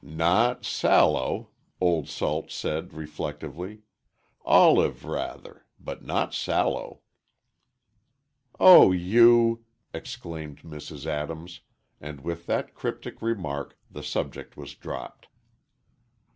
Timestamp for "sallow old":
0.65-2.09